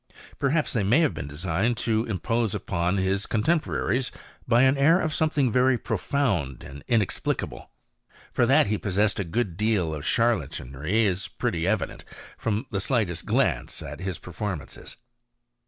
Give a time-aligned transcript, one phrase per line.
[0.39, 4.11] Perhaps they may have been designed to im pose upon his contemporaries
[4.47, 7.69] by an air of sometbinf very profound and inexplicable.
[8.33, 12.03] For that he possessec a good deal of charlatanry is pretty evident,
[12.35, 14.97] from thi slightest glance at his performances.